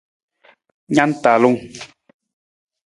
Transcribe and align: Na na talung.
Na 0.95 1.03
na 1.07 1.15
talung. 1.21 1.57